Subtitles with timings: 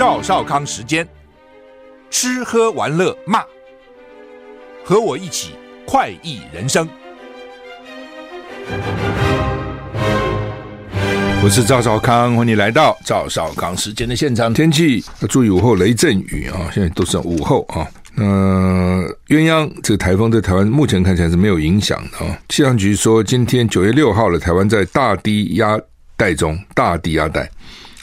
[0.00, 1.06] 赵少康时间，
[2.08, 3.44] 吃喝玩乐骂，
[4.82, 5.50] 和我一起
[5.86, 6.88] 快意人生。
[11.44, 14.54] 我是赵少康，欢迎你来到赵少康时间的现场。
[14.54, 17.86] 天气要注意午后雷阵雨啊，现在都是午后啊。
[18.14, 18.24] 那
[19.28, 22.38] 鸳鸯这个台风对台湾目前看起来是没有影响的啊。
[22.48, 25.78] 气象局说，今天九月六号了，台湾在大低压
[26.16, 27.50] 带中，大低压带。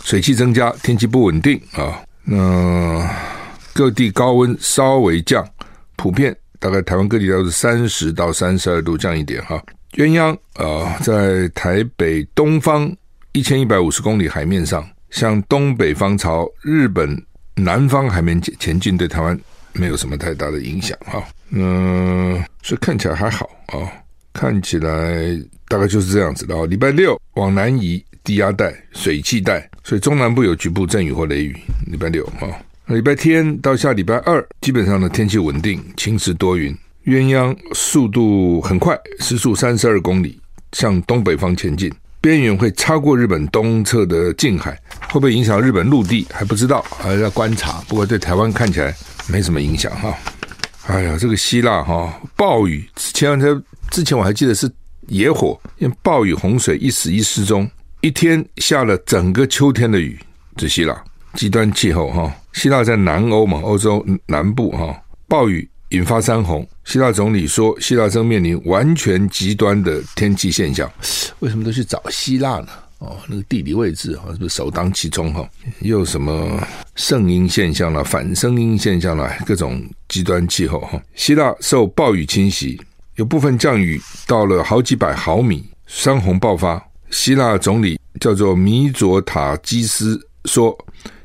[0.08, 2.02] 水汽增加，天气不稳定啊。
[2.24, 3.14] 那
[3.74, 5.46] 各地高温稍微降，
[5.98, 9.62] 普遍大概台湾各地都是三十到三十二度降一点哈。
[9.96, 12.90] 鸳鸯啊，在台北东方
[13.34, 17.22] 一千一百五十公里海面上，向东北方朝日本
[17.56, 19.38] 南方海面前前进，对台湾
[19.74, 21.22] 没有什么太大的影响哈。
[21.50, 23.92] 嗯，所以看起来还好啊，
[24.32, 26.66] 看起来大概就是这样子的。
[26.68, 28.02] 礼拜六往南移。
[28.24, 31.56] 低压带、水汽带，所以中南部有局部阵雨或雷雨。
[31.86, 32.44] 礼拜六啊，
[32.88, 36.78] 礼拜天到下礼拜二，基本上的天气稳定，晴时多云。
[37.06, 40.38] 鸳鸯速度很快，时速三十二公里，
[40.74, 44.78] 向东北方前进，边缘会超过日本东侧的近海，
[45.10, 47.82] 会不会影响日本陆地还不知道，还要观察。
[47.88, 48.94] 不过对台湾看起来
[49.30, 50.14] 没什么影响哈。
[50.88, 54.70] 哎呀，这个希腊哈暴雨，前两天之前我还记得是
[55.08, 57.66] 野火，因为暴雨洪水一死一失踪。
[58.02, 60.20] 一天下了整个秋天的雨，
[60.56, 61.04] 这希腊
[61.34, 64.96] 极端气候哈，希腊在南欧嘛，欧洲南部哈，
[65.28, 66.68] 暴雨引发山洪。
[66.86, 70.90] 希腊总理说，希腊正面临完全极端的天气现象。
[71.40, 72.68] 为什么都去找希腊呢？
[73.00, 75.48] 哦，那个地理位置哈，是不是首当其冲哈？
[75.80, 76.66] 又什么
[76.96, 81.02] 圣婴现象了、反圣婴现象了，各种极端气候哈。
[81.16, 82.80] 希腊受暴雨侵袭，
[83.16, 86.82] 有部分降雨到了好几百毫米，山洪爆发。
[87.18, 90.78] 希腊总理叫做米佐塔基斯说，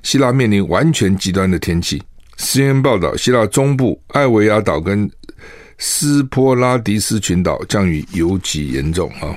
[0.03, 2.03] 希腊面临完全极端的天气。
[2.39, 5.09] CNN 报道，希腊中部艾维亚岛跟
[5.77, 9.37] 斯波拉迪斯群岛降雨尤其严重啊，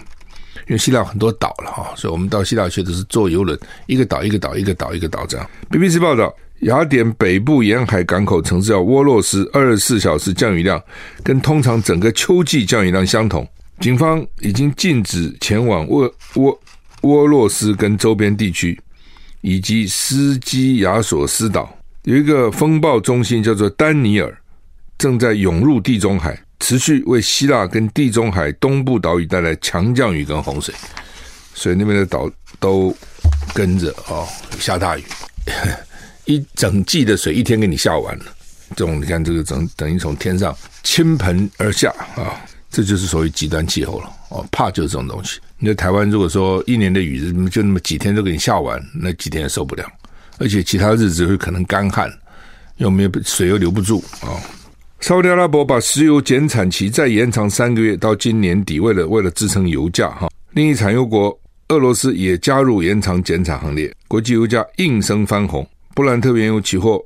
[0.67, 5.45] 因为希腊很多岛了哈，所以我们到希腊去都是坐游轮，一个岛一个岛一个岛一个岛这样。
[5.69, 10.81] BBC 报道，雅典北部沿海港口城市叫沃洛斯，二十四小时降雨量
[11.21, 13.45] 跟通常整个秋季降雨量相同。
[13.79, 16.61] 警方已经禁止前往沃沃
[17.01, 18.79] 沃洛斯跟周边地区，
[19.41, 21.77] 以及斯基亚索斯岛。
[22.03, 24.35] 有一个风暴中心叫做丹尼尔，
[24.97, 30.73] 正在涌入地中海，持续为希腊跟地中海东部岛屿带来强降雨跟洪水，
[31.53, 32.95] 所以那边的岛都
[33.53, 34.27] 跟着哦
[34.59, 35.03] 下大雨，
[36.25, 38.25] 一整季的水一天给你下完了。
[38.75, 42.41] 这种你看，这个等等于从天上倾盆而下啊。
[42.75, 45.39] 这就是属于极端气候了哦，怕就是这种东西。
[45.57, 49.85] 你在台湾，如果说一年的雨就那么几天都给你下完，那几天也受不了。
[50.39, 52.11] 而且其他日子会可能干旱，
[52.75, 54.35] 又没有水又留不住啊。
[54.99, 60.29] 沙乌地阿拉伯把石油减产期再延长三个月，到今年底，为了为了支撑油价哈。
[60.51, 65.65] 另一产油国俄罗斯也加入延长减产行列，国际油价应声翻红。
[65.93, 67.01] 布兰特原油期货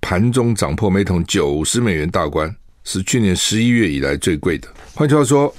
[0.00, 2.50] 盘中涨破每桶九十美元大关。
[2.92, 4.66] 是去年十一月以来最贵的。
[4.94, 5.54] 换句话说，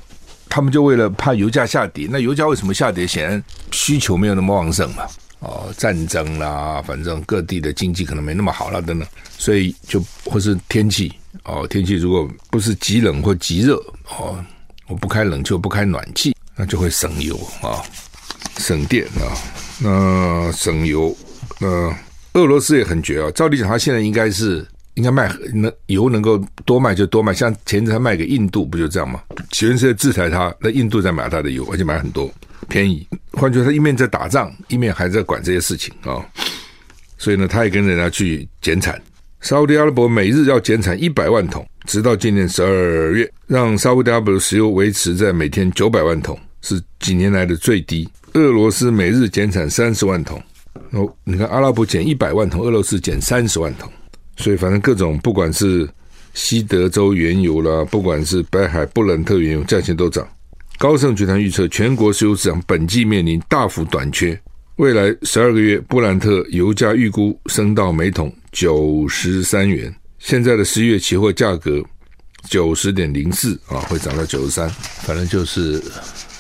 [0.50, 3.08] 他们就为了怕油价下跌，那油价为什么下跌？
[3.08, 5.08] 显然需求没有那么旺盛嘛。
[5.40, 11.14] 哦，战争啦，反正各地的经济可能没那么好了等等，所以就或是天气
[11.46, 13.76] 哦，天气如果不是极冷或极热
[14.10, 14.44] 哦，
[14.90, 17.82] 我不开冷就，不开暖气，那就会省油啊，
[18.58, 19.24] 省电啊，
[19.80, 21.16] 那省油。
[21.60, 21.96] 那
[22.34, 24.68] 俄罗斯也很绝啊，照理讲，他现在应该是。
[24.96, 29.22] 应该卖能油能够多卖就多卖，像前次他卖给印度不就这样吗？
[29.52, 32.30] 全世界制裁他，那印度在买他的油，而且买很多，
[32.68, 33.08] 便宜。
[33.32, 36.26] 换句话说，他一面在打仗，一面还在管这些事情啊、哦。
[37.18, 39.02] 所以呢，他也跟人家去减产。
[39.40, 48.08] 沙乌地阿拉伯每日要减产一百万桶，直到今年十二月，让沙乌地阿拉伯石油维持在每天九百万桶，是几年来的最低。
[48.34, 50.42] 俄罗斯每日减产三十万桶，
[50.92, 53.92] 哦，你看阿拉伯减一百万桶，俄罗斯减三十万桶。
[54.38, 55.88] 所以，反正各种不管是
[56.34, 60.28] 西德州原油啦，不管是北海布伦特原油，价钱都涨。
[60.78, 64.40] 高盛集团预测，全国石油市场本季面临大幅短缺，
[64.78, 69.94] 未来十二个月布兰特油价预估升到每桶九十三元。
[70.18, 71.84] 现在的十月期货价格
[72.50, 74.68] 九十点零四啊，会涨到九十三，
[75.04, 75.80] 反正就是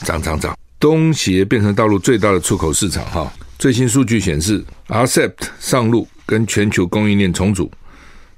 [0.03, 0.57] 涨涨涨。
[0.79, 3.31] 东协变成大陆最大的出口市场哈。
[3.59, 7.71] 最新数据显示，RCEP 上路跟全球供应链重组，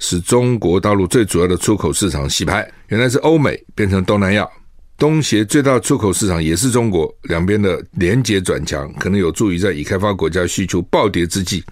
[0.04, 4.46] 使中国大陆最主要的出口市场洗牌，原来是欧美变成东南亚。
[4.98, 11.64] 东协最大出口市场也是中国，两边的连接转强，可能有助于在已开发国家需求暴跌之际，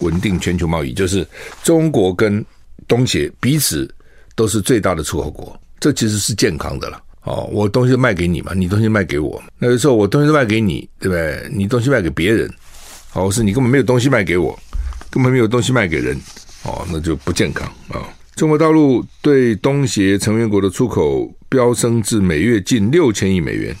[0.00, 0.92] 稳定全球贸易。
[0.92, 1.26] 就是
[1.62, 2.44] 中国跟
[2.86, 3.90] 东协彼此
[4.36, 7.02] 都是最大的出口国，这其实是健康的了。
[7.22, 9.42] 哦，我东西卖给你嘛，你东西卖给我。
[9.58, 11.50] 那个时候我东西卖给你，对不对？
[11.50, 12.52] 你东西卖给别人。
[13.08, 14.58] 好，是你根本没有东西卖给我，
[15.10, 16.14] 根本没有东西卖给人，
[16.64, 18.02] 哦，那就不健康啊！
[18.34, 23.74] 中国大陆对东协成员国的出口飙升至每月近六千亿美元，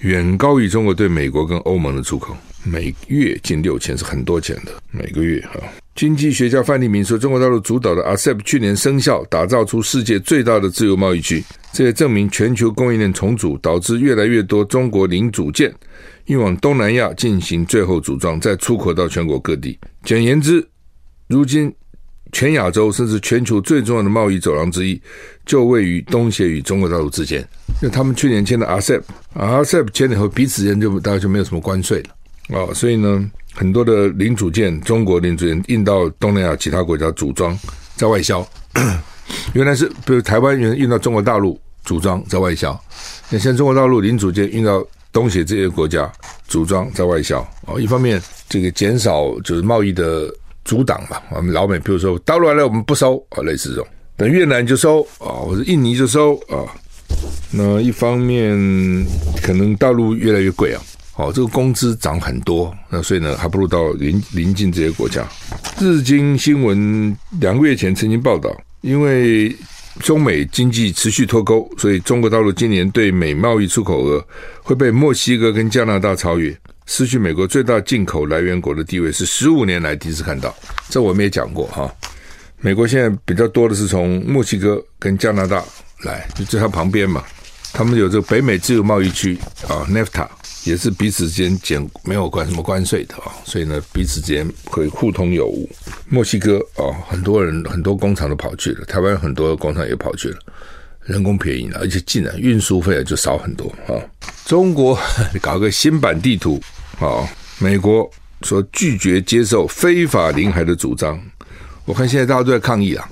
[0.00, 5.60] 远高于中国对美国跟欧盟的出口，每月近六千是很多钱的，每个月哈。
[5.94, 15.74] 经济学家范立明说，中国大陆主导的 RCEP 去年生效，打造出世界最大的自由贸易区，这也证明全球供应链重组导致越来越多中国零组件。
[16.26, 19.78] 运往东南亚进行最后组装，再出口到全国各地。
[20.04, 20.64] 简言之，
[21.26, 21.74] 如今
[22.32, 25.00] 全亚洲甚至全球最重要的贸易走廊之一，
[25.46, 27.40] 就位于东协与中国大陆之间。
[27.82, 32.10] 因为他们去年签的 RCEP，RCEP 签了以后，彼此间就大概就没有什么关税了、
[32.58, 32.72] 哦。
[32.74, 37.58] 所以呢，很多的零组件，中国零组件运到东南亚其他国家组装，
[37.96, 38.46] 在外销。
[39.54, 42.78] 原来是比如台湾原运到中国大陆组装，在外销。
[43.30, 44.86] 那现在中国大陆零组件运到。
[45.10, 46.08] 东协这些国家
[46.46, 50.30] 组装在外销哦，一方面这个减少就是贸易的
[50.68, 51.22] 阻挡吧。
[51.30, 53.86] 我们老美比如说大陆来了我们不收啊，类似这种，
[54.18, 56.68] 等越南就收啊，或者印尼就收啊。
[57.50, 58.54] 那一方面
[59.42, 60.82] 可能大陆越来越贵啊，
[61.16, 65.26] 哦，这个工资涨很多，那所以呢还不如到邻邻近这些国家。
[65.80, 69.56] 日经新闻两个月前曾经报道，因为。
[70.00, 74.24] 中美经济持续脱钩，所以中国大陆今年对美贸易出口额
[74.62, 76.56] 会被墨西哥跟加拿大超越，
[76.88, 80.52] 失去美国最大进口来源国的地位，是十五年来第一次看到。
[80.88, 81.94] 这我们也讲过哈，
[82.60, 85.62] 美国现在比较多的是从墨西哥跟加拿大
[86.00, 87.22] 来，就在它旁边嘛，
[87.74, 89.38] 他们有这个北美自由贸易区
[89.68, 90.26] 啊，NAFTA。
[90.64, 95.70] 也是彼此之间减没有关什么关税的啊，所以呢，彼此之间可以互通有无。
[96.08, 100.38] 墨西哥啊，很多人很多工厂都跑去了，台湾很多工厂也跑去了，
[101.08, 103.96] 人工便宜了，而且竟然运输费就少很多啊。
[104.44, 104.96] 中国
[105.40, 106.60] 搞个新版地图
[107.00, 107.26] 啊，
[107.58, 108.08] 美国
[108.42, 111.18] 说拒绝接受非法领海的主张，
[111.84, 113.08] 我看现在大家都在抗议啊，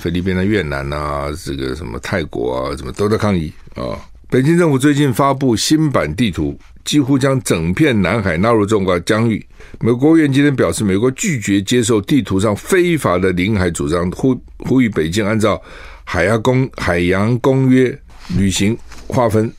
[0.00, 4.00] 菲律宾的越南啊，这个什么泰国啊，什么都在抗议啊。
[4.28, 6.58] 北京政府最近发布新版地图。
[6.86, 9.44] 几乎将整片南海纳入中国疆域。
[9.80, 15.60] 美国国务院今天表示，美国拒绝接受地图上非法的领海主张，呼呼吁北京按照
[16.08, 17.96] 海洋公海洋公约
[18.38, 19.52] 履行划分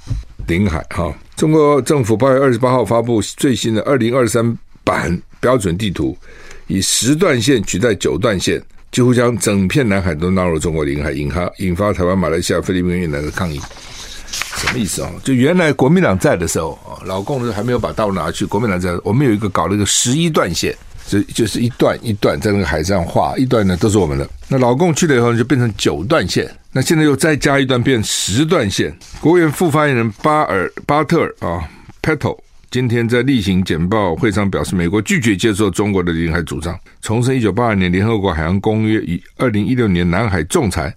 [0.47, 0.83] 领海。
[0.89, 6.17] 哈，中国政府八月二十八号发布最新的二零二三版标准地图，
[6.67, 13.59] 以十段线取代九段线，几乎将整片南海都纳入中国领海，引发引发台湾、马来西亚、菲律宾、越南的抗议。
[14.29, 15.11] 什么意思啊？
[15.23, 18.45] 就原来国民党在的时候，老共还没有把大陆拿去。
[18.45, 20.75] 国民党在，我们有一个搞了一个十一段线，
[21.07, 24.29] 就就是一段一段在那个海上画，一段呢都是我们的。
[24.47, 28.95] 那老共去了以后呢就变成九段线，那现在又再加一段变十段线。
[29.19, 31.67] 国务院副发言人巴尔巴特尔啊
[32.01, 32.37] ，Patel
[32.69, 40.93] 今天在例行简报会上表示，美国拒绝接受中国的领海主张，重申一九八二年联合国海洋公约与二零一六年南海仲裁。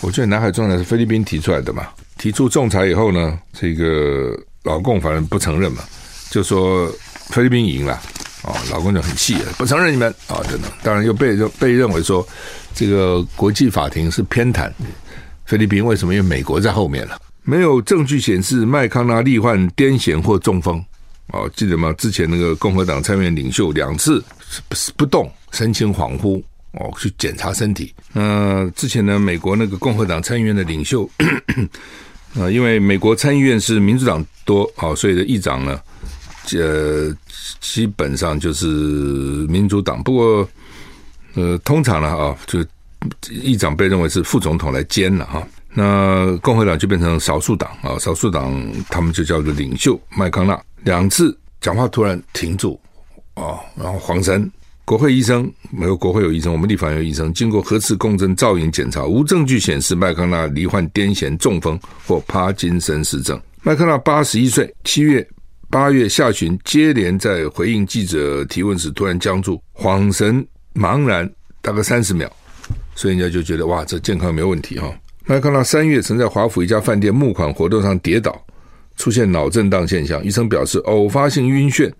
[0.00, 1.86] 我觉得南海仲裁是菲律宾提出来的嘛。
[2.18, 5.82] 提出仲裁以后呢，这个老共反正不承认嘛，
[6.30, 6.90] 就说
[7.28, 8.00] 菲律宾赢了，
[8.42, 12.26] 啊，老公就很气了，不承认你们啊，等等，当然又被认被认为说
[12.74, 14.70] 这个国际法庭是偏袒
[15.46, 16.14] 菲律宾，为什么？
[16.14, 20.84] 因为美国在后面了，没有证据显示麦康纳罹患癫痫或中风，
[21.28, 21.92] 哦，记得吗？
[21.98, 24.22] 之前那个共和党参议院领袖两次
[24.68, 26.42] 不不动，神情恍惚。
[26.74, 27.94] 哦，去检查身体。
[28.14, 31.28] 那、呃、之前呢，美国那个共和党参议院的领袖，啊、
[32.32, 35.78] 呃，因为美国参议院是民主党多啊、哦，所以的议长呢，
[36.52, 37.14] 呃，
[37.60, 38.66] 基本上就是
[39.48, 40.02] 民主党。
[40.02, 40.48] 不过，
[41.34, 42.58] 呃，通常呢啊、就
[43.30, 52.78] 议长被认为是副总统来兼了哈、那共和党就变成少数党啊、少数党他们就叫做领袖麦康纳，两次讲话突然停住
[53.34, 54.50] 啊、然后黄神。
[54.84, 63.40] 国会医生，美国国会有医生，我们立法院有医生，经过核磁共振造影检查，无证据显示麦康纳罹患癫痫、中风或帕金森氏症。
[63.62, 65.26] 麦康纳八十一岁，七月、
[65.72, 71.26] 八月下旬接连在回应记者提问时突然僵住，恍神茫然，
[71.62, 72.30] 大概三十秒，
[72.94, 78.38] 所以人家就觉得哇，这健康没问题哈、麦康纳三月曾在华府一家饭店募款活动上跌倒，
[78.98, 81.90] 出现脑震荡现象，医生表示偶发性晕眩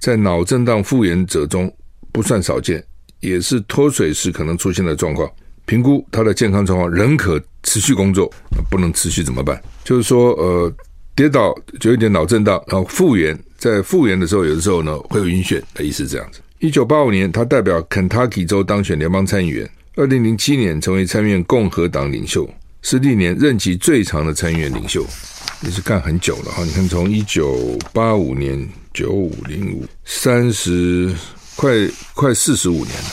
[0.00, 1.72] 在脑震荡复原者中。
[2.10, 2.84] 不算少见，
[3.20, 5.30] 也是脱水时可能出现的状况。
[5.64, 8.28] 评估他的健康状况，仍可持续工作。
[8.68, 9.58] 不能持续怎么办？
[9.84, 10.72] 就是说，呃，
[11.14, 16.40] 跌倒就有点脑震荡，然后复原，在复原的时候，有的时候呢会有晕眩的意思，这样子。
[16.58, 19.68] 一九八五年，他代表肯塔基州当选联邦参议员。
[19.96, 22.48] 二零零七年，成为参议院共和党领袖，
[22.82, 25.06] 是历年任期最长的参议院领袖，
[25.62, 26.64] 也是干很久了哈。
[26.64, 31.14] 你看，从一九八五年九五零五三十。
[31.54, 31.70] 快
[32.14, 33.10] 快四十五年了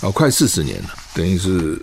[0.00, 1.78] 啊，快四十年了，等于是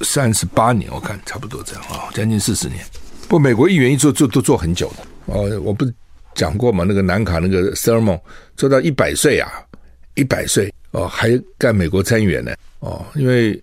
[0.00, 2.82] 三十八年，我看差不多这样啊，将近四十年。
[3.30, 5.48] 不，美国议员一做做都做很久的哦。
[5.62, 5.94] 我不是
[6.34, 8.20] 讲过嘛，那个南卡那个 Thurmond
[8.56, 9.48] 做到一百岁啊，
[10.16, 13.06] 一百岁哦，还干美国参议员呢哦。
[13.14, 13.62] 因为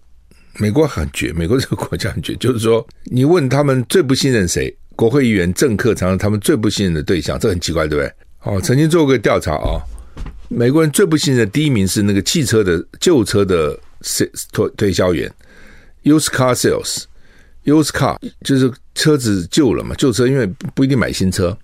[0.55, 8.13] 美国很绝，美国这个国家很绝， 就是说你问他们最不信任谁，国会议员、政客常常他们最不信任的对象，这很奇怪，对不对？
[8.43, 9.83] 哦，曾经做过个调查啊。
[10.47, 13.77] 美国人最不信任的第一名是那个汽车的旧车的
[14.53, 15.29] 推推销员
[16.05, 16.55] ，used car
[17.67, 21.55] Used car 就是车子旧了嘛，旧车因为不一定买新车，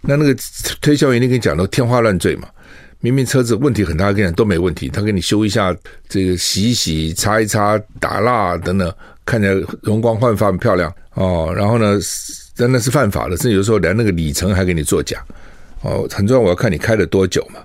[0.00, 0.34] 那那个
[0.80, 2.48] 推销员一定跟你讲的天花乱坠嘛，
[3.00, 5.76] 明明车子问题很大，跟你讲都没问题，他给你修一下，
[6.08, 8.94] 这个洗一洗、擦一擦、打蜡等等，
[9.26, 11.52] 看起来容光焕发、很漂亮哦。
[11.54, 11.98] 然后呢，
[12.54, 15.20] 真的是犯法的，甚至有时候连那个里程还给你作假
[15.80, 16.06] 哦。
[16.08, 17.60] 很重要，我要看你开了多久嘛。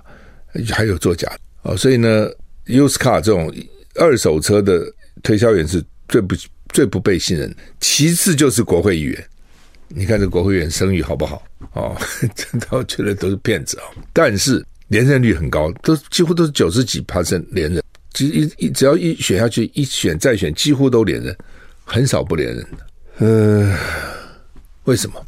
[0.72, 1.30] 还有作假
[1.62, 2.28] 哦，所以呢
[2.66, 3.54] ，used car 这种
[3.94, 4.82] 二手车的
[5.22, 6.34] 推销员是最不
[6.68, 7.54] 最不被信任。
[7.80, 9.24] 其次就是国会议员，
[9.88, 11.42] 你看这国会议员声誉好不好？
[11.72, 11.96] 哦，
[12.34, 13.82] 真的我觉得都是骗子哦。
[14.12, 17.20] 但是连任率很高，都几乎都是九十几趴
[17.50, 17.82] 连任，
[18.14, 21.36] 其实一一只要一选下去，一选再选，几乎都连任，
[21.84, 22.86] 很少不连任的。
[23.18, 23.76] 呃，
[24.84, 25.24] 为什么？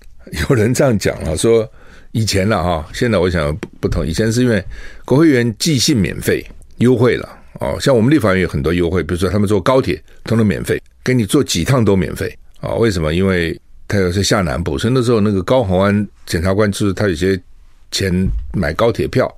[0.49, 1.71] 有人这样讲啊，说。
[2.13, 4.05] 以前了哈，现在我想不不同。
[4.05, 4.61] 以前是因为
[5.05, 6.45] 国会议员寄信免费
[6.79, 12.75] 优惠了哦，像我们立法院有很多优惠，比如说他们坐高铁通通免费，给你坐几趟都免费啊？
[12.75, 13.15] 为什么？
[13.15, 17.41] 因为他有些下南部，所以那时候那个高虹安检察官就是他有些
[17.91, 18.13] 钱
[18.53, 19.33] 买高铁票。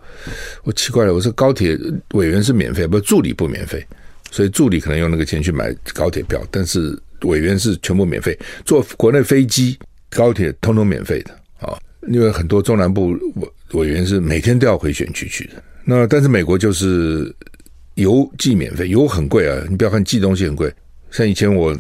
[0.65, 1.79] 我奇怪了，我说高铁
[2.13, 3.85] 委员是免费，不助理不免费，
[4.31, 9.79] 所以助理可能用那个钱去买高铁票，但是委员是全部免费，坐国内飞机、
[10.11, 11.31] 高铁通通免费的
[11.67, 11.79] 啊。
[12.09, 17.33] 因为很多中南部委委员是每天都要回选区去的，那但是美国就是
[17.95, 19.65] 邮寄免费，邮很贵啊！
[19.71, 20.73] 你不要看寄东西很贵，
[21.13, 21.77] 像以前我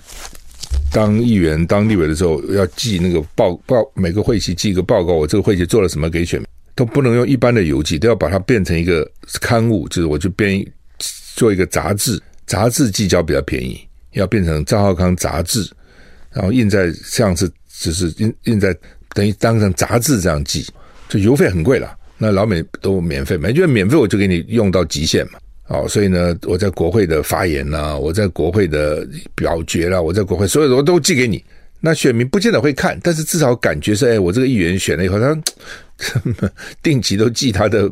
[0.92, 9.10] 当议员、当立委的时候，要寄那个报报，每个会期寄一个报告，我这个会期做了什么给选民，都不能用一般的邮寄，都要把它变成一个
[9.40, 10.64] 刊物，就是我就编
[11.34, 13.80] 做一个杂志，杂志寄交比较便宜，
[14.12, 15.68] 要变成赵浩康杂志，
[16.30, 18.76] 然后印在像是只是印印在。
[19.14, 20.66] 等于当成杂志这样寄，
[21.06, 21.94] 就邮费很贵了。
[22.16, 25.38] 那老美都免费，没觉得免费我就给你用到极限嘛。
[25.72, 31.42] 哦，所以呢，我在国会的发言呐，我在国会的表决啦，我在国会所有的我都寄给你。
[31.80, 35.36] 那选民不见得会看，但是至少感觉是，哎，我这个议员选了以后，他
[36.82, 37.90] 定期都寄他的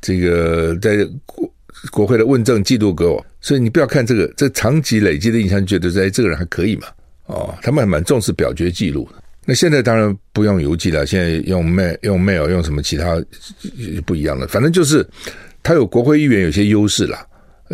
[0.00, 1.52] 这个在国
[1.90, 3.24] 国会的问政记录给我。
[3.40, 6.86] 所以你不要看这个，这长期累积的印象，觉得哎，这个人还可以嘛。
[7.26, 9.22] 哦，他们还蛮重视表决记录的。
[9.44, 13.22] 那现在当然不用邮寄了，现在用 mail 用 mail 用什么其他
[14.04, 15.06] 不一样的，反正就是
[15.66, 17.18] 他有国会议员有些优势了，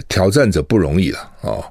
[0.09, 1.63] 挑战者不容易了哦，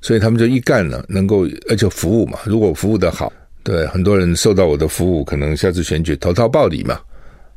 [0.00, 3.30] 所以他们就一干了，能够而且服务嘛，如果服务的好，
[3.62, 6.98] 对很多人受到我的服务，可能下次选举投桃报李嘛，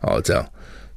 [0.01, 0.45] 哦这样，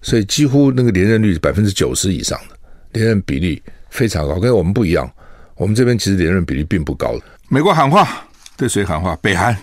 [0.00, 2.56] 所以几乎那个连任率是百分之九十以上的，
[2.90, 5.08] 连任比例非常高，跟我们不一样，
[5.54, 7.22] 我们这边其实连任比例并不高的。
[7.48, 8.26] 美国喊话，
[8.56, 9.16] 对谁喊话？
[9.22, 9.56] 北韩。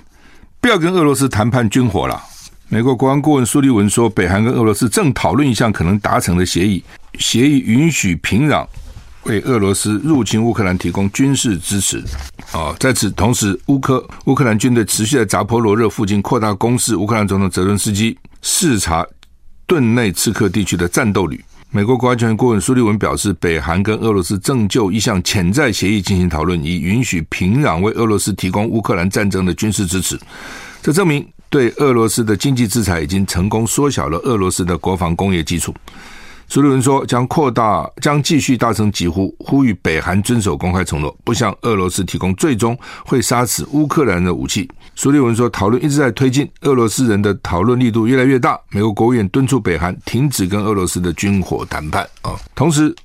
[0.62, 2.22] 不要跟俄罗斯谈判军火了。
[2.70, 6.82] 美国国安顾问苏利文说，北韩跟俄罗斯正讨论一项可能达成的协议，
[7.18, 8.66] 协议允许平壤
[9.24, 12.04] 为俄罗斯入侵乌克兰提供军事支持。
[12.52, 16.96] 啊，在此同时，乌克乌克兰军队持续在扎波罗热附近扩大攻势。
[16.96, 19.06] 乌克兰总统泽伦斯基视察
[19.68, 21.44] 顿内茨克地区的战斗旅。
[21.72, 30.20] 美国国家安全顾问苏利文表示，北韩跟俄罗斯正就一项潜在协议进行讨论，以允许平壤为俄罗斯提供乌克兰战争的军事支持。
[30.82, 35.72] 这证明对俄罗斯的经济制裁已经成功缩小了俄罗斯的国防工业基础。
[36.52, 42.76] 苏利文说将扩大，将继续大声疾呼，呼吁北韩遵守公开承诺，不向俄罗斯提供最终
[43.06, 44.68] 会杀死乌克兰的武器。
[44.96, 48.60] 苏利文说，讨论一直在推进，俄罗斯人的讨论力度越来越大。
[48.72, 52.34] 美国国务院敦促北韩停止跟俄罗斯的军火谈判啊。
[52.56, 52.96] 同时，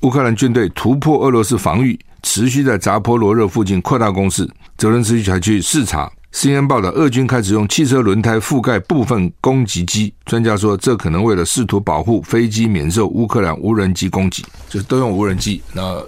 [0.00, 4.48] 乌克兰军队突破俄罗斯防御，持续在扎波罗热附近扩大攻势。
[4.78, 6.10] 泽伦斯基还去视察。
[6.32, 10.12] CNN 报道，俄军开始用汽车轮胎覆盖部分攻击机。
[10.24, 15.60] 专家说，这可能为了试图保护飞机免受乌克兰无人机攻击，就是都用无人机。
[15.72, 16.00] 那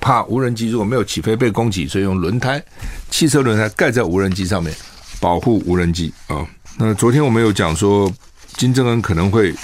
[0.00, 2.62] 怕无人机如果没有起飞被攻击，所以用轮胎、
[3.08, 4.74] 汽车轮胎盖在无人机上面，
[5.20, 6.46] 保护无人机啊。
[6.76, 8.12] 那昨天我们有讲说，
[8.56, 9.54] 金正恩可能会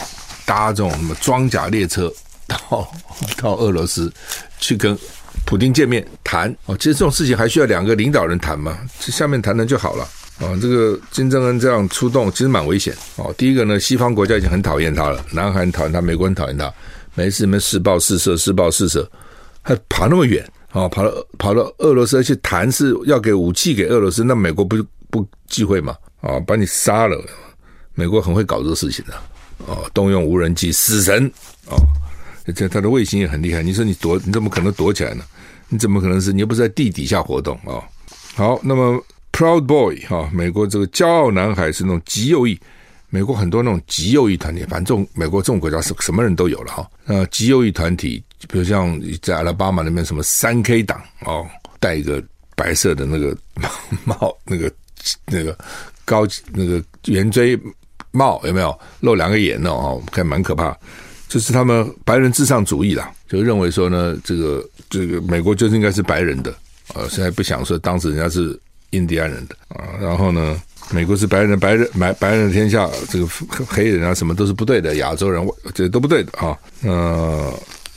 [0.46, 2.10] 搭这种什么装甲列车
[2.46, 2.88] 到
[3.36, 4.10] 到俄罗斯
[4.58, 4.96] 去跟。
[5.44, 10.04] 普京见面谈哦，其实这种事情还需要两个领导人谈嘛，这下面谈谈就好了
[10.38, 10.56] 啊。
[10.60, 13.34] 这个金正恩这样出动，其实蛮危险哦。
[13.38, 16.72] 第一个呢，西方国家已经很讨厌他了，南韩讨厌他，美国很讨厌他，
[17.14, 19.10] 每次你们试爆试射、试爆试射，
[19.62, 24.76] 还跑那么远啊，跑到跑到俄罗斯去谈是要给武器给俄罗斯，那美国不
[25.10, 27.18] 不忌讳嘛啊，把你杀了。
[27.94, 29.14] 美国很会搞这个事情的
[29.66, 31.26] 哦，动用无人机死神
[31.66, 31.76] 哦，
[32.52, 33.62] 这他的卫星也很厉害。
[33.62, 35.24] 你说你躲，你怎么可能躲起来呢？
[35.68, 36.32] 你怎么可能是？
[36.32, 37.84] 你又不是在地底下活动啊、哦？
[38.34, 42.58] 好，那么 Proud Boy 哈、哦，美国这个骄傲男孩是那种极右翼，
[43.10, 46.90] 美国很多那种极右翼团体，反正这种美国这种国家是什么人都有了哈。
[47.04, 51.46] 那极右翼团体，比如像在阿拉巴马那边什么三 K 党哦，
[51.78, 52.22] 戴一个
[52.56, 53.36] 白色的那个
[54.04, 54.72] 帽，那个
[55.26, 55.56] 那个
[56.04, 57.58] 高那个圆锥
[58.10, 59.70] 帽有没有露两个眼呢？
[59.70, 60.74] 哦，看蛮可怕。
[61.28, 66.50] 就是他们白人至上主义啦，就认为说呢，这个这个美国就是应该是白人的
[66.94, 68.58] 啊，现在不想说当时人家是
[68.90, 73.26] 印第安人的啊，然后呢，美国是白人，白人白白人的天下，这个
[73.66, 77.52] 黑人啊什么都是不对的，亚洲人这都不对的啊，呃，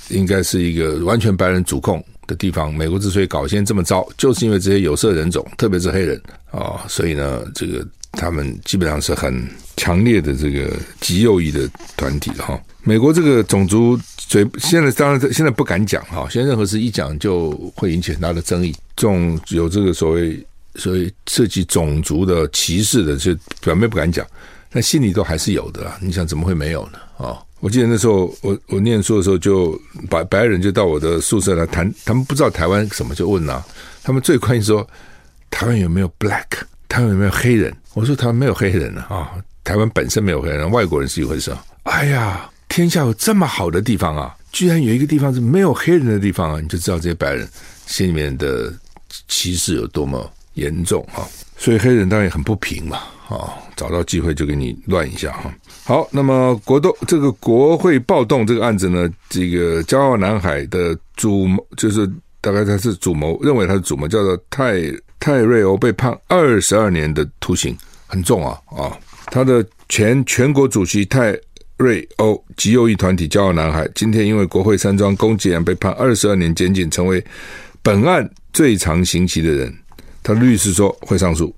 [0.09, 2.73] 应该是一个完全白人主控的地方。
[2.73, 6.21] 美国之所以搞现在这么糟，就是因为这些有色人种，特别是黑人
[6.51, 9.47] 啊，所以呢，这个他们基本上是很
[9.77, 12.59] 强烈的这个极右翼的团体哈。
[12.83, 18.75] 美国这个种族嘴现在当然现在不敢讲哈，现在任何事一讲就会引起很大的争议。
[18.95, 20.43] 这种有这个所谓
[20.75, 24.25] 所谓涉及种族的歧视的，就表面不敢讲，
[24.71, 25.97] 但心里都还是有的啦。
[26.01, 26.99] 你想怎么会没有呢？
[27.17, 29.79] 啊，我记得那时候我我念书的时候，就
[30.09, 33.63] 白白人就到我的宿舍来谈，他们不知道台湾什么就问啊，
[34.01, 34.87] 他们最关心说
[35.51, 36.45] 台湾有没有 black，
[36.87, 37.71] 台湾有没有黑人？
[37.93, 41.55] 我说台湾没有黑人啊，台湾本身没有黑人，外国人是一回事。
[41.83, 42.47] 哎呀。
[42.71, 47.45] 天下有这么好的地方啊，居然有一个地方是没有黑人的地方啊，你就知道这些白人
[47.85, 48.73] 心里面的
[49.27, 51.27] 歧视有多么严重啊！
[51.57, 55.53] 所以黑人当然也很不平嘛，啊，找到机会就给你乱一下哈。
[55.83, 64.81] 好，那么国斗这个国会暴动这个案子呢，这个骄傲男孩的主谋就是大概他是主谋，认为他是主谋，叫做泰
[65.19, 68.97] 泰瑞欧被判二十二年的徒刑，很重啊啊！
[69.31, 71.35] 他的前全国主席泰。
[71.77, 77.25] 瑞欧极右翼团体骄傲男孩今天因为国会山庄攻击案被判二十二年监禁，成为
[77.81, 79.75] 本案最长刑期的人。
[80.21, 81.51] 他律师说会上诉。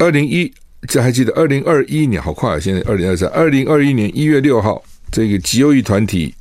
[0.00, 0.52] 二零一，
[0.88, 2.58] 这还记得二零二一年，好快啊！
[2.58, 6.34] 现在二零二三，二零二一年一月六号，这个极右翼团体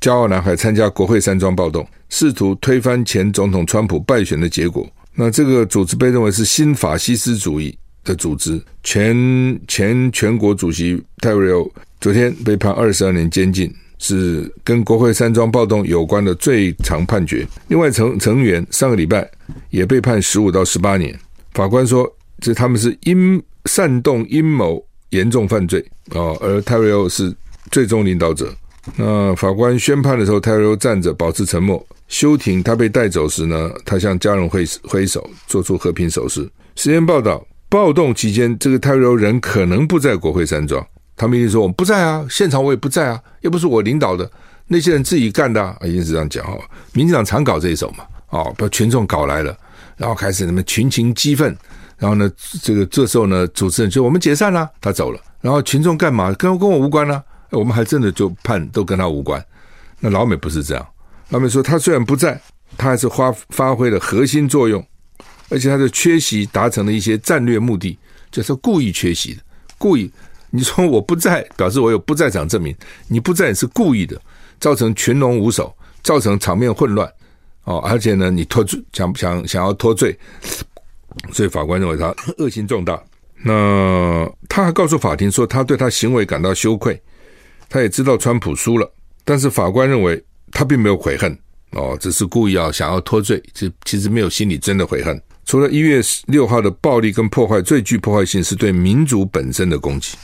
[0.00, 4.88] 骄傲男孩参加国会山庄暴动，试图推翻前总统川普败选的结果。
[5.12, 8.60] 那这个组织被认为是新法西斯主义的组织。
[8.82, 11.70] 前前全国主席泰瑞欧。
[12.00, 17.46] 昨天被判二十二年监禁，是跟国会山庄暴动有关的最长判决。
[17.68, 19.30] 另外成成员上个礼拜
[19.68, 21.14] 也被判十五到十八年。
[21.52, 27.30] 法官说，这他们是阴煽动阴谋严重犯罪啊，而泰瑞欧是
[27.70, 28.50] 最终领导者。
[28.96, 31.86] 那法官宣判的时候，泰瑞欧站着保持沉默。
[32.08, 36.48] 休庭，他被带走时呢，他向家人挥挥手，做出和平手势。
[36.76, 40.84] 实验报道，暴动期间，这个泰瑞欧人可能不在国会山庄。
[41.16, 44.28] 他们一定说我们不在啊，现场我也不在啊，又不是我领导的，
[44.66, 46.60] 那些人自己干的啊，一定是这样讲哦。
[46.92, 49.56] 民进党常搞这一手嘛，哦，把群众搞来了，
[49.96, 51.56] 然后开始他们群情激愤，
[51.96, 52.28] 然后呢，
[52.60, 56.32] 这个这时候呢，主持人就我们解散了，他走了，然后群众干嘛？
[56.32, 57.22] 跟跟我无关呢？
[57.50, 59.40] 我们还真的就判都跟他无关。
[60.00, 60.84] 那老美不是这样，
[61.28, 62.40] 老美说他虽然不在，
[62.76, 64.84] 他还是发发挥了核心作用，
[65.50, 67.98] 而且他的缺席达成了一些战略目的，
[68.30, 69.42] 就是故意缺席的，
[69.76, 70.10] 故意。
[70.52, 72.74] 你说我不在，表示我有不在场证明。
[73.06, 74.20] 你不在是故意的，
[74.58, 77.08] 造成群龙无首，造成场面混乱。
[77.64, 80.18] 哦，而且呢，你脱罪，想想想要脱罪，
[81.32, 83.00] 所以法官认为他恶行重大。
[83.44, 87.00] 那他还告诉法庭说，他对他行为感到羞愧。
[87.68, 88.92] 他也知道川普输了，
[89.24, 91.38] 但是法官认为他并没有悔恨
[91.70, 95.22] 哦，只是故意要想要脱罪，其其实没有心里真的悔恨。
[95.50, 100.16] 除了一月六号的暴力跟破坏，最具破坏性是对民主本身的攻击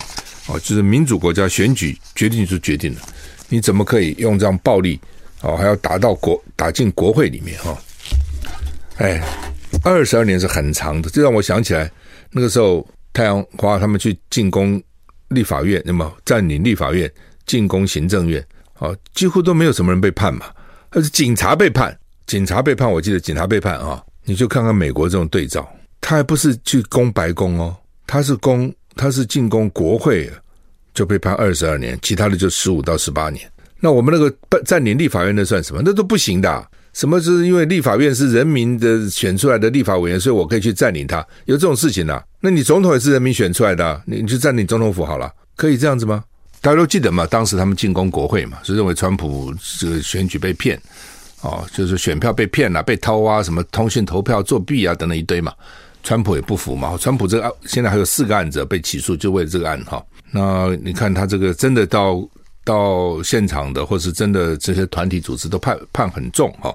[0.47, 3.01] 哦，就是民主国家选举决定就决定了，
[3.49, 5.01] 你怎么可以用这样暴力
[5.43, 7.79] 哦，还要打到国打进国会里面哈、哦？
[8.99, 9.21] 哎，
[9.83, 11.91] 二十二年是很长的，这让我想起来
[12.31, 14.81] 那个时候太阳花他们去进攻
[15.31, 17.11] 立法院，那么占领立法院，
[17.47, 18.41] 进攻行政院。
[18.75, 20.47] 啊，几乎都没有什么人被判嘛，
[20.91, 22.89] 而是警察被判，警察被判。
[22.89, 25.67] 我记得警察被判啊，你就看看美国这种对照，
[26.01, 27.75] 他还不是去攻白宫哦，
[28.07, 30.31] 他是攻，他是进攻国会，
[30.93, 33.51] 就被判二十二年，其他的就十五到十八年。
[33.81, 35.81] 那我们那个占领立法院那算什么？
[35.85, 36.67] 那都不行的。
[36.93, 41.19] 什么是因为立法院是人民的选出来的立法委员，所以我可以去占领它？
[41.45, 42.25] 有这种事情啊？
[42.41, 46.25] 那你总统也是人民选出来的，你去占领总统府好了，可以这样子吗？
[46.63, 47.27] 大家都记得嘛？
[47.27, 50.81] 当时他们进攻国会嘛，是认为川普这个选举被骗，
[51.47, 55.53] 哦，就是选票被骗了、被偷啊，什么通讯投票作弊啊等等一堆嘛。
[56.03, 56.97] 川普也不服嘛。
[56.99, 60.05] 川普这个案现在还有四个案子被起诉，就为了这个案哈。
[60.31, 62.29] 那你看他这个真的到。
[62.67, 66.75] 到现场的，或是真的这些团体组织都判判很重哈，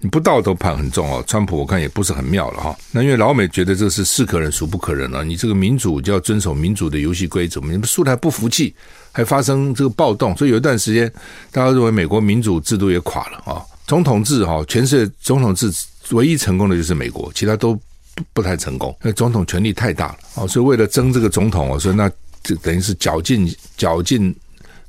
[0.00, 1.22] 你不到都判很重哦。
[1.28, 2.76] 川普我看也不是很妙了哈。
[2.90, 8.74] 那因为老美觉得这是是可忍孰不可忍了，你这个民主就要遵守民主的游戏规则，你们输的还不服气，
[9.12, 11.08] 还发生这个暴动，所以有一段时间
[11.52, 13.62] 大家认为美国民主制度也垮了啊。
[13.88, 15.68] 总统制哈，全世界总统制
[16.12, 17.74] 唯一成功的就是美国，其他都
[18.14, 20.46] 不不太成功，那总统权力太大了啊。
[20.46, 22.08] 所以为了争这个总统，所以那
[22.44, 24.32] 就等于是绞尽绞尽。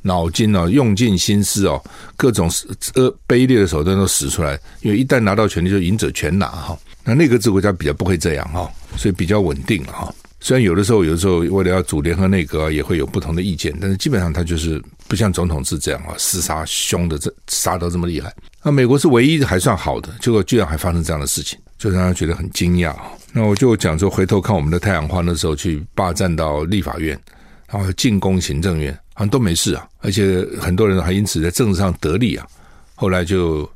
[0.01, 1.83] 脑筋哦，用尽心思哦，
[2.15, 2.49] 各种
[2.95, 6.79] 呃卑劣的手段都使出来，因为一旦拿到权力，就赢者全拿哈。
[7.03, 10.15] 那内阁制国家比较不会这样哈，所以比较稳定了哈。
[10.41, 18.33] 虽然有的时候，有的时候为了要组联合内阁，也会有不同的意见，但是基本上他就是不像总统制这样啊，厮杀凶的这杀得这么厉害。
[18.63, 22.95] 那美国是唯一还算好的，结果居然还发生这样的事情，就让人觉得很惊讶。
[23.33, 27.19] 那我就讲说，回头看我们的太阳花那时候去霸占到立法院，
[27.67, 28.97] 然后进攻行政院。
[29.13, 32.47] 好像都没事啊，而且很多人还因此在政治上得利啊。
[32.95, 33.69] 后来就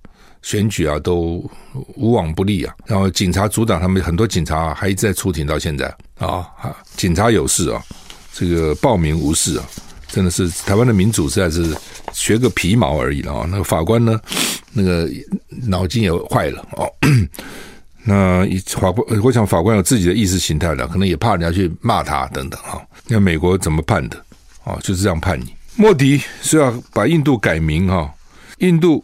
[0.43, 1.43] 选举啊都
[1.95, 2.75] 无往不利啊。
[2.85, 5.87] 然后警察阻挡他们，很多警察还一直在出庭到现在
[6.19, 6.47] 啊。
[6.95, 7.81] 警察有事啊，
[8.31, 9.65] 这个暴民无事啊，
[10.07, 11.75] 真的是台湾的民主实在是
[12.11, 13.47] 学个皮毛而已了啊。
[13.49, 14.21] 那个法官呢，
[14.71, 15.09] 那个
[15.65, 16.87] 脑筋也坏了哦。
[18.05, 22.85] 那法官，我想法官有自己的意识形态了，可能也怕人家去骂他等等哈。
[23.07, 24.17] 那美国怎么判的？
[24.65, 25.53] 啊，就是这样判你。
[25.75, 28.13] 莫迪是要把印度改名哈。
[28.59, 29.03] 印度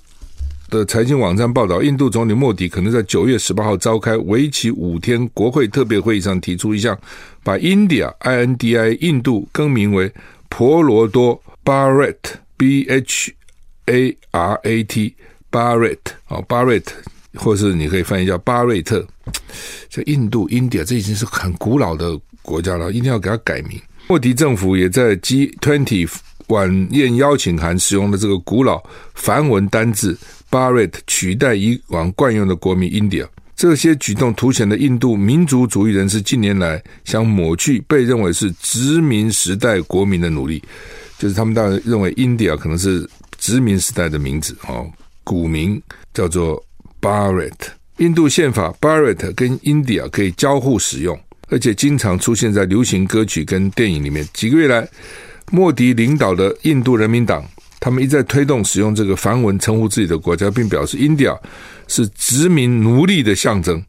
[0.69, 6.97] 的财经网站报道，印度总理莫迪可能在九月十八号召开为期五天国会特别会议上提出一项，
[7.43, 10.11] 把 India I N D I 印度更名为
[10.47, 12.15] 婆罗多 Bharat
[12.55, 13.33] B H
[13.87, 15.15] A R A T
[15.51, 16.85] Bharat 啊 Bharat，
[17.35, 19.05] 或是你可以翻译叫巴瑞特。
[19.89, 23.79] 这印度 India 这已经是很古老的国家了，一定要给它改名。
[24.07, 26.09] 莫迪政府也在 G Twenty
[26.47, 30.17] 晚宴邀请函使用的这个古老梵文单字
[30.49, 40.61] Bharat 取代以往惯用的国名 India，这些举动凸显了印度民族主义人士近年来想抹去被认为是殖民时代国民的努力，
[41.17, 44.89] 就是他们当然认为 India 可能是殖民时代的名字哦，
[45.23, 45.81] 古名
[46.13, 46.63] 叫做
[47.01, 47.53] Bharat。
[47.97, 51.19] 印度宪法 Bharat 跟 India 可以交互使用。
[51.51, 54.23] 而且经常出现在流行歌曲跟电影里面。
[54.35, 54.87] 几个月来，
[55.49, 57.43] 莫迪领导的印度人民党，
[57.79, 61.37] 他们一再推动使用这个梵文称呼自己的国家，并表示 India
[61.87, 63.83] 是殖民奴隶的象征，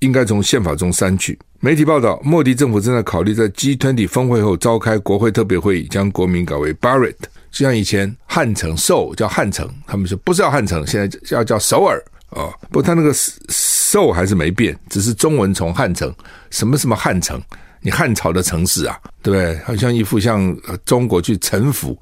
[0.00, 1.38] 应该从宪法中删去。
[1.60, 7.14] 媒体报道，莫迪政府正在考虑在 G20 峰会后召开国会特别会议，将国名改为 Bharat，
[7.50, 12.02] 就像以前汉城首叫汉城，他们说不是叫汉城，现在要叫首尔。
[12.30, 13.14] 啊，不过他那个
[13.48, 16.12] 首还是没变，只是中文从汉城，
[16.50, 17.40] 什么什么汉城，
[17.80, 19.56] 你汉朝的城市啊，对不对？
[19.64, 21.96] 好像一副像中国去臣服，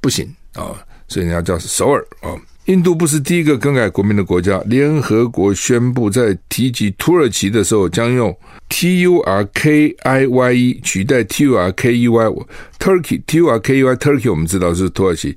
[0.00, 0.74] 不行啊，
[1.08, 2.34] 所以人家叫首尔啊。
[2.66, 8.36] 印度不是第一个更改国名的国家，联合国宣布在提及土耳其的时候，将用
[8.68, 13.38] T U R K I Y E 取代 T U R K E Y，Turkey T
[13.38, 15.36] U R K E Y Turkey 我们知道是土耳其，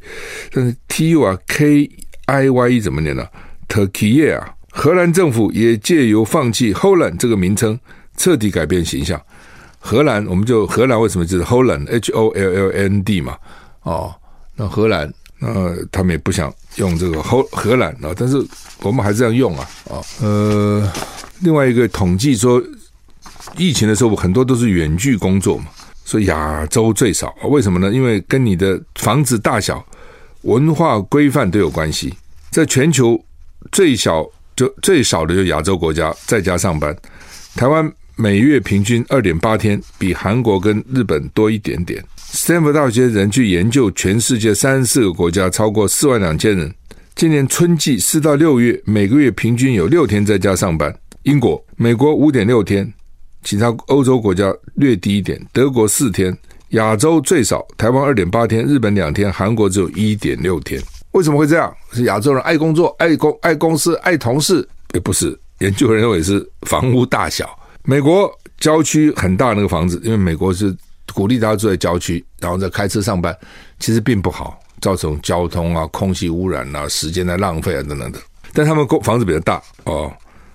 [0.52, 1.90] 但是 T U R K
[2.26, 3.26] I Y E 怎么念呢
[3.68, 7.80] ？Turkey 啊，荷兰政府也借由放弃 Holland 这个名称，
[8.16, 9.20] 彻底改变形象。
[9.80, 13.38] 荷兰，我们就荷兰为什么就是 Holland？H O L L N D 嘛？
[13.82, 14.14] 哦，
[14.56, 18.44] 那荷兰，那他们也不想用这个荷荷兰啊，但是
[18.82, 19.70] 我们还是要用啊。
[19.90, 20.92] 啊，呃，
[21.42, 22.62] 另外一个统计说，
[23.58, 25.66] 疫情的时候很多都是远距工作嘛，
[26.06, 27.34] 所以亚洲最少。
[27.44, 27.92] 为什么呢？
[27.92, 29.86] 因为跟你的房子大小。
[30.44, 32.14] 文化规范都有关系。
[32.52, 33.18] 在全球
[33.72, 36.94] 最小就最少的就亚洲国家在家上班，
[37.56, 42.04] 台湾每月平均二点八天，比韩国跟日本多一点点。
[42.36, 46.74] 斯坦福大学人去研究全世界三十四个国家，超过四万两千人。
[47.14, 50.92] 今年春季四到六月，每个月平均有六天在家上班。
[51.22, 52.92] 英国、美国五点六天，
[53.44, 56.36] 其他欧洲国家略低一点，德国四天，
[56.70, 60.82] 亚洲最少，台湾二点八天，日本两天，韩国只有一点六天。
[61.12, 61.72] 为什么会这样？
[61.92, 64.68] 是亚洲人爱工作、爱公、爱公司、爱同事？
[64.96, 67.48] 也不是，研究人认为是房屋大小。
[67.84, 70.76] 美国郊区很大那个房子，因为美国是
[71.14, 73.36] 鼓励大家住在郊区，然后再开车上班，
[73.80, 78.20] 其实并不好，造成交通啊、空气污染啊、时间的浪费啊等等的。
[78.54, 80.12] 但他们公房子比较大哦，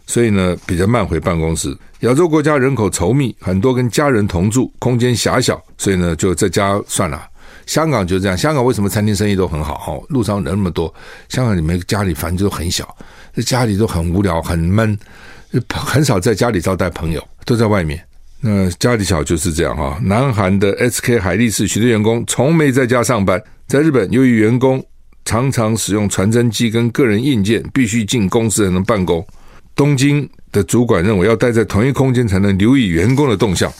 [0.06, 1.76] 所以呢比较慢回办公室。
[2.00, 7.28] 亚洲国家人口稠密，很多跟家人同住，空间狭小，所以呢就在家算了。
[7.66, 9.74] 香港就是这样，香港为什么餐厅生意都很好？
[9.86, 10.94] 哦，路上人那么多，
[11.28, 12.96] 香港里面家里房子都很小，
[13.34, 14.96] 这家里都很无聊、很闷，
[15.74, 18.02] 很少在家里招待朋友，都在外面。
[18.40, 19.98] 那家里小就是这样哈。
[20.02, 23.42] 南韩的 SK 海力士许多员工从没在家上班。
[23.66, 24.82] 在日本，由于员工
[25.24, 29.26] 常常使用传真机跟个人硬件，必须进公司才能办公。
[29.74, 33.72] 东京的主管认为，要待在同一空间才能留意员工的动向。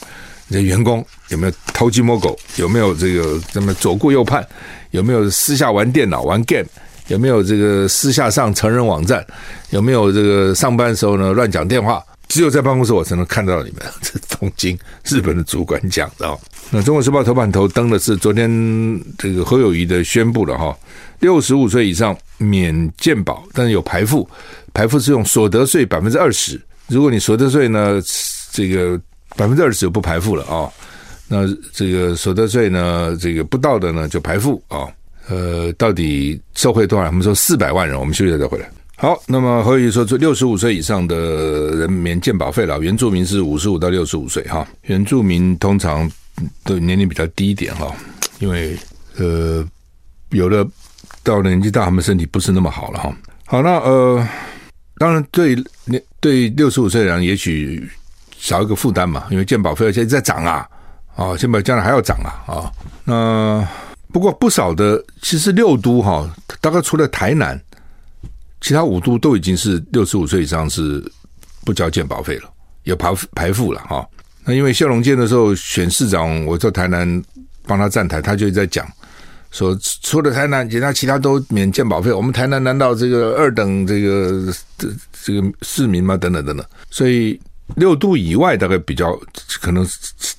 [0.47, 2.37] 你的员工有没有偷鸡摸狗？
[2.57, 4.45] 有没有这个这么左顾右盼？
[4.91, 6.65] 有没有私下玩电脑玩 game？
[7.07, 9.25] 有没有这个私下上成人网站？
[9.71, 12.03] 有没有这个上班时候呢乱讲电话？
[12.29, 13.81] 只有在办公室我才能看到你们。
[14.01, 16.39] 这东京日本的主管讲的哦。
[16.71, 18.49] 那《中国时报》头版头登的是昨天
[19.17, 20.77] 这个侯友谊的宣布了哈，
[21.19, 24.25] 六十五岁以上免健保，但是有排付，
[24.73, 26.57] 排付是用所得税百分之二十。
[26.87, 28.01] 如果你所得税呢
[28.53, 28.99] 这个。
[29.37, 30.73] 百分之二十就不排付了啊、哦，
[31.27, 34.93] 那这个所得税呢，这个不到的呢就排付啊、哦。
[35.29, 37.05] 呃，到底受惠多少？
[37.05, 38.67] 我们说四百万人，我们休息再回来。
[39.01, 41.15] 好，那么何以说，这六十五岁以上的
[41.77, 44.67] 人免健保费了，原住民是五十五到六十五岁哈。
[44.83, 46.11] 原住民通常
[46.65, 47.89] 的年龄比较低一点哈，
[48.39, 48.77] 因为
[49.17, 49.65] 呃，
[50.31, 50.67] 有的
[51.23, 53.15] 到年纪大，他们身体不是那么好了哈。
[53.45, 54.27] 好，那呃，
[54.97, 57.89] 当然对年对六十五岁的人，也许。
[58.41, 60.65] 少一个负担嘛，因为健保费现在在涨啊，
[61.13, 62.71] 啊，健保将来还要涨啊，啊，
[63.03, 63.67] 那
[64.13, 66.25] 不过不少的，其实六都哈，
[66.61, 67.61] 大概除了台南，
[68.61, 71.03] 其他五都都已经是六十五岁以上是
[71.65, 72.49] 不交健保费了，
[72.83, 74.07] 有排排付了哈。
[74.45, 77.21] 那因为谢龙介的时候选市长，我在台南
[77.65, 78.87] 帮他站台，他就在讲
[79.51, 84.87] 说，除了台南，其他其他都免健保费，我们台南难道这个二等这个这
[85.23, 86.15] 这个市民吗？
[86.17, 87.39] 等等等等，所以。
[87.75, 89.15] 六度以外，大概比较
[89.61, 89.87] 可能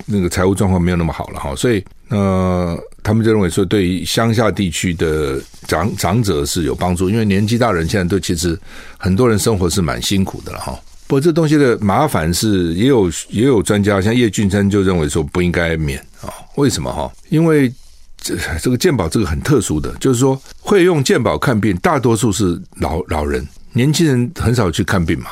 [0.04, 8.58] 那个财务状况没有那么好了哈，所以呃，他们就认为说，对于乡下地区的长长者是有帮助，因为年纪大人现在都其实
[8.98, 10.78] 很多人生活是蛮辛苦的了哈。
[11.06, 17.12] 不过这东西的麻烦是，也有也有专家像叶俊生就认为说不应该免啊，为什么哈？
[17.28, 17.72] 因为
[18.20, 25.30] 这这个健保这个很特殊的，就是说会用健保看病，大多数是老老人，年轻人很少去看病嘛，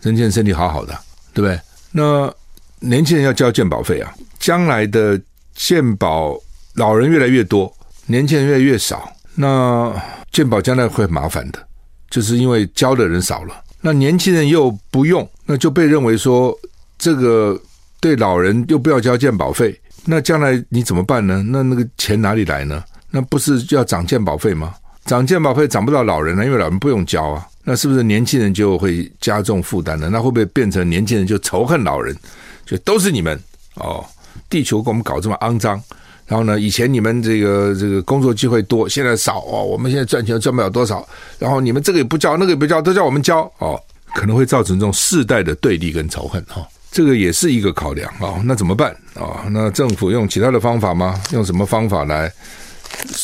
[0.00, 0.98] 人家身体好好的。
[1.34, 1.58] 对不对？
[1.92, 2.30] 那
[2.78, 5.18] 年轻人要交健保费啊，将来的
[5.54, 6.38] 健保
[6.74, 7.72] 老人越来越多，
[8.06, 9.94] 年轻人越来越少，那
[10.30, 11.58] 健保将来会麻烦的，
[12.10, 16.56] 就是因为交的人少了，那年轻人又不用，那就被认为说
[16.98, 17.60] 这个
[18.00, 21.44] 对老人又不要交健保费，那将来你怎么办呢？
[21.46, 22.82] 那那个钱哪里来呢？
[23.10, 24.74] 那不是要涨健保费吗？
[25.04, 27.46] 涨健保费涨不到老人了，因为老人不用交啊。
[27.64, 30.08] 那是不是年轻人就会加重负担呢？
[30.10, 32.16] 那会不会变成年轻人就仇恨老人？
[32.64, 33.38] 就都是你们
[33.74, 34.04] 哦，
[34.48, 35.80] 地球给我们搞这么肮脏。
[36.32, 39.62] 然后呢，以前你们这个这个工作机会多，现在少哦。
[39.62, 41.06] 我们现在赚钱赚不了多少。
[41.38, 43.78] 然后你们这个也不交，那个也不交，都叫我们交哦，
[44.14, 46.66] 可能会造成这种世代的对立跟仇恨哈。
[46.90, 48.40] 这个也是一个考量啊。
[48.46, 49.44] 那怎么办啊？
[49.50, 51.20] 那政府用其他的方法吗？
[51.32, 52.32] 用什么方法来？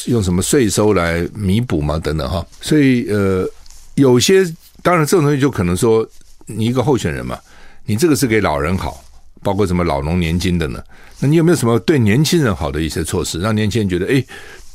[0.04, 1.98] 用什么税收来弥补吗？
[2.04, 2.46] 等等哈。
[2.60, 3.48] 所以呃。
[3.94, 4.44] 有些
[4.80, 6.08] 当然，这种东西就可能说，
[6.46, 7.36] 你一个候选人嘛，
[7.84, 9.02] 你这个是给老人好，
[9.42, 10.82] 包括什么老农年金的呢？
[11.20, 14.24] 那你有没有什么对年轻人好的一些措施，让年轻人觉得，哎，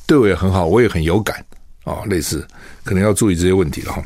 [0.05, 1.37] 对我也很好，我也很有感
[1.83, 2.03] 啊、哦？
[2.07, 2.45] 类似，
[2.83, 4.03] 可能要注意这些问题了哈。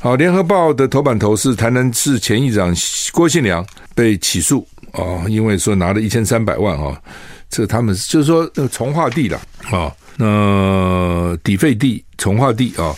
[0.00, 2.74] 好，联合报的头版头是台南市前议长
[3.12, 7.02] 郭信良被起诉啊、哦，因为说拿了一千三百万啊、哦，
[7.50, 12.94] 这他们就是说那个从化地了啊，那、底费地从化地啊。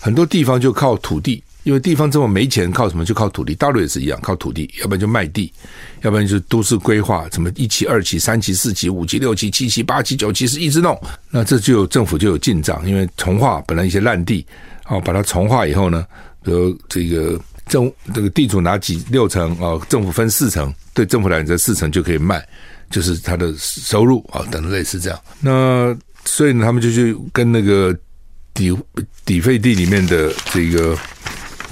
[0.00, 3.04] 很多地方就靠土地因为地方政府没钱，靠什么？
[3.04, 3.54] 就靠土地。
[3.54, 5.52] 大陆也是一样，靠土地，要不然就卖地，
[6.00, 10.98] 要不然就都市规划，什么一期、二期、三期、四期、五期、六期、七期、八期、九期是一直弄。
[11.30, 14.46] 那这就政府就有进账，因为从化本来一些烂地，
[14.86, 16.06] 哦，把它从化以后呢，
[16.42, 22.42] 比如这个政这个地主拿几六成哦，政府分四成，对政府来讲这四成就可以卖，
[22.88, 25.20] 就是他的收入啊，等等类似这样。
[25.40, 25.94] 那
[26.24, 27.94] 所以呢，他们就去跟那个
[28.54, 28.74] 底
[29.26, 30.96] 底废地里面的这个。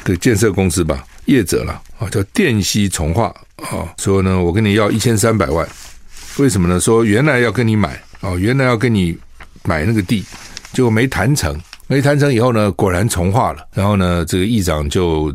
[0.07, 5.69] 的建设公司吧，业者了啊，叫电西重化啊，说呢，我跟你要一千三百万，
[6.39, 6.79] 为什么呢？
[6.79, 9.19] 说原来要跟你买啊，原来要跟你
[9.65, 10.25] 买那个地，
[10.73, 15.35] 结果没谈成，没谈成以后呢，果然重化了，然后呢，这个议长就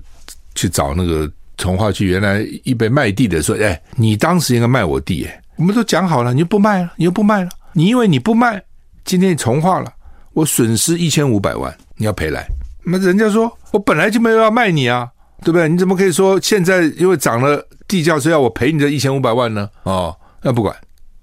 [0.55, 8.63] 去找那个重化区原来预备卖地的说，哎，你当时应该卖我地，哎，我们都讲好了，你就不卖了，你又不卖了，你因为你不卖，
[9.03, 9.91] 今天你重化了，
[10.31, 12.47] 我损失一千五百万，你要赔来。
[12.83, 15.09] 那人家说，我本来就没有要卖你啊，
[15.41, 15.67] 对不对？
[15.67, 19.69] 你怎么可以说现在因为涨了地价，所以要我赔你这一千五百万呢？
[19.83, 20.75] 哦，那不管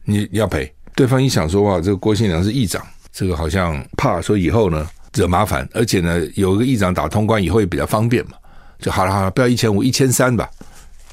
[0.04, 0.72] 你你要赔。
[0.94, 4.84] 对方一想说哇，这个郭信良是议长，这个好像怕说以后呢
[5.14, 8.32] 惹麻烦，而且呢有一个议长打通关以后也比较方便嘛，
[8.80, 10.48] 就好了好了，不要一千五，一千三吧，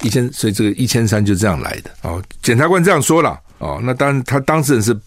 [0.02, 1.90] 一千，所以这个一千三就这样来的。
[2.02, 4.98] 哦，检察官这样说了，哦，那当他当事人是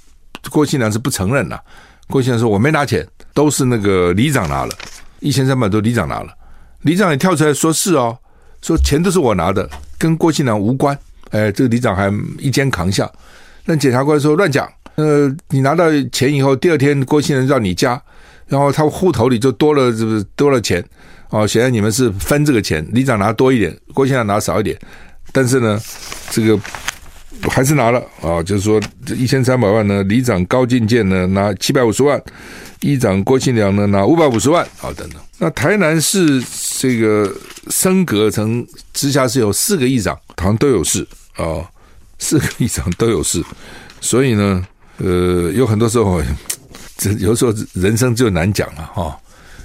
[0.49, 1.61] 郭信良是不承认了。
[2.07, 4.73] 郭信良说我没拿钱，都是那个里长拿了。
[5.19, 6.33] 一千三百多，里长拿了，
[6.81, 8.17] 里长也跳出来说是哦，
[8.61, 10.97] 说钱都是我拿的，跟郭庆良无关。
[11.31, 13.09] 哎，这个里长还一肩扛下。
[13.65, 18.01] 那检察官说乱讲，呃，你拿到钱以后，第二天郭庆良让你加，
[18.47, 20.83] 然后他户头里就多了，是不是多了钱？
[21.29, 24.75] 哦，显然你们是分这个钱，里长拿多一点，郭庆良拿少一点。
[25.31, 25.79] 但是呢，
[26.31, 26.59] 这个
[27.49, 32.19] 还是拿了啊，就是说这一千三百万呢，里长高进健呢拿七百五十万。
[32.81, 35.19] 议长郭庆良呢拿五百五十万，好等等。
[35.37, 36.43] 那台南市
[36.77, 37.33] 这个
[37.69, 41.67] 升格成直辖市有四个议长，好像都有事啊、哦，
[42.17, 43.43] 四个议长都有事，
[44.01, 44.65] 所以呢，
[44.97, 46.21] 呃，有很多时候，
[46.97, 49.17] 这 有时候人生就难讲了哈。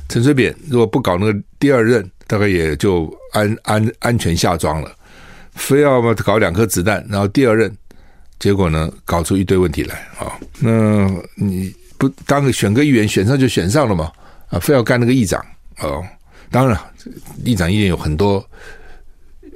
[0.08, 4.90] 陈水扁如果不搞那个第二任，大概也就安安安全下庄了，
[5.54, 7.76] 非要嘛搞两颗子弹，然后第二任，
[8.38, 11.74] 结果呢搞出一堆问题来啊、那你。
[12.26, 14.10] 当个选个议员选上就选上了嘛？
[14.48, 15.44] 啊，非要干那个议长
[15.80, 16.04] 哦。
[16.50, 16.78] 当然，
[17.44, 18.44] 议长一定有很多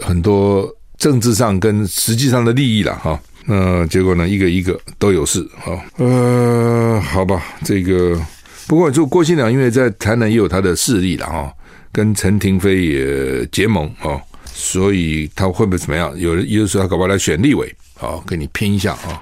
[0.01, 3.21] 很多政治上跟实际上的利益了哈。
[3.47, 5.79] 那、结果呢，一个一个都有事啊。
[5.97, 8.21] 呃，好吧，这个
[8.67, 11.55] 不过就郭新良，因为在台南也有他的势力了哈，
[11.93, 16.13] 跟陈廷飞也结盟啊，所以他会不会怎么样？
[16.19, 19.21] 有人有的时候他搞不好来选立委啊，跟你拼一下啊。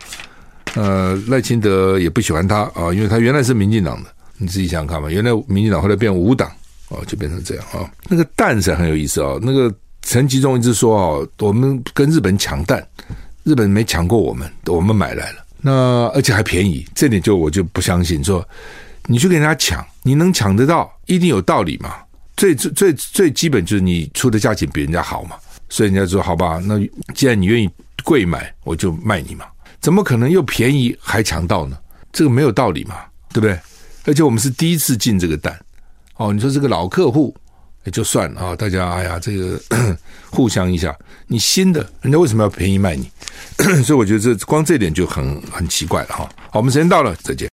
[0.77, 5.11] 呃，赖清德也不喜欢他啊，因为他原来是民进党的，你自己想想看嘛。
[5.11, 6.53] 原来民进党后来变无党
[6.91, 7.91] 哦，就变成这样啊。
[8.09, 9.39] 那个蛋是很有意思啊。
[9.41, 12.87] 那个陈吉仲一直说哦，我们跟日本抢蛋，
[13.43, 15.73] 日本没抢过我们，我们买来了，那
[16.15, 18.23] 而且还便宜，这点就我就不相信。
[18.23, 18.47] 说
[19.07, 21.95] 你去跟人家抢，你能抢得到，一定有道理嘛。
[22.37, 25.37] 最最最最基本就是你出的价钱比人家好嘛，
[25.71, 26.79] 所以人家说好吧，那
[27.15, 27.71] 既然你愿意
[28.05, 29.47] 贵买，我就卖你嘛。
[29.81, 31.77] 怎么可能又便宜还抢到呢？
[32.13, 32.97] 这个没有道理嘛，
[33.33, 33.59] 对不对？
[34.05, 35.59] 而且我们是第一次进这个蛋，
[36.17, 37.35] 哦，你说这个老客户
[37.85, 39.61] 也就算了啊、大家哎呀，这个
[40.31, 43.11] 互相一下，你新的人家为什么要便宜卖你？
[43.83, 46.29] 所以我觉得这光这点就很很奇怪了哈。
[46.51, 47.45] 好，我们时间到了，再见。